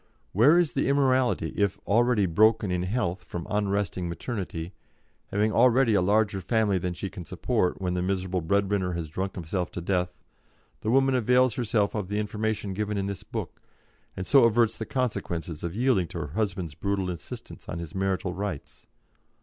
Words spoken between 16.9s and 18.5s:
insistence on his marital